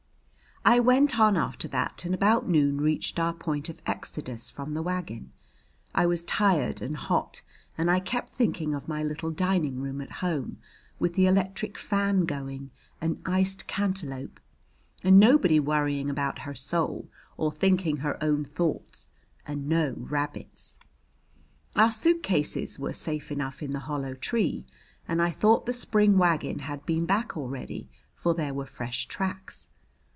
I 0.63 0.79
went 0.79 1.19
on 1.19 1.37
after 1.37 1.67
that 1.69 2.05
and 2.05 2.13
about 2.13 2.47
noon 2.47 2.79
reached 2.81 3.17
our 3.17 3.33
point 3.33 3.67
of 3.67 3.81
exodus 3.87 4.51
from 4.51 4.75
the 4.75 4.83
wagon. 4.83 5.31
I 5.95 6.05
was 6.05 6.21
tired 6.23 6.83
and 6.83 6.95
hot 6.95 7.41
and 7.79 7.89
I 7.89 7.99
kept 7.99 8.31
thinking 8.31 8.75
of 8.75 8.87
my 8.87 9.01
little 9.01 9.31
dining 9.31 9.81
room 9.81 10.01
at 10.01 10.11
home, 10.21 10.59
with 10.99 11.15
the 11.15 11.25
electric 11.25 11.79
fan 11.79 12.25
going, 12.25 12.69
and 13.01 13.23
iced 13.25 13.65
cantaloupe, 13.65 14.39
and 15.03 15.19
nobody 15.19 15.59
worrying 15.59 16.11
about 16.11 16.37
her 16.45 16.53
soul 16.53 17.09
or 17.37 17.51
thinking 17.51 17.97
her 17.97 18.23
own 18.23 18.43
thoughts, 18.43 19.07
and 19.47 19.67
no 19.67 19.95
rabbits. 19.97 20.77
Our 21.75 21.89
suitcases 21.89 22.77
were 22.77 22.93
safe 22.93 23.31
enough 23.31 23.63
in 23.63 23.73
the 23.73 23.79
hollow 23.89 24.13
tree, 24.13 24.67
and 25.07 25.23
I 25.23 25.31
thought 25.31 25.65
the 25.65 25.73
spring 25.73 26.19
wagon 26.19 26.59
had 26.59 26.85
been 26.85 27.07
back 27.07 27.35
already, 27.35 27.89
for 28.13 28.35
there 28.35 28.53
were 28.53 28.67
fresh 28.67 29.07
tracks. 29.07 29.69